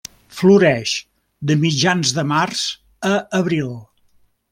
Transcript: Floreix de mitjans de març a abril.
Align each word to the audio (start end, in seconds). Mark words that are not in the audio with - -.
Floreix 0.35 0.93
de 1.51 1.57
mitjans 1.65 2.13
de 2.19 2.23
març 2.31 2.63
a 3.11 3.13
abril. 3.41 3.69